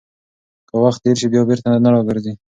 [0.69, 2.33] که وخت تېر شي، بیا بیرته نه راګرځي.